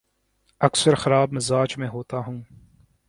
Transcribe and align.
اکثر 0.61 0.95
خراب 0.95 1.33
مزاج 1.33 1.77
میں 1.77 1.87
ہوتا 1.87 2.17
ہوں 2.17 2.41